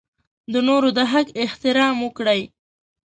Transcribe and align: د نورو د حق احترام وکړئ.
د 0.51 0.53
نورو 0.67 0.89
د 0.97 0.99
حق 1.11 1.27
احترام 1.43 1.95
وکړئ. 2.01 2.41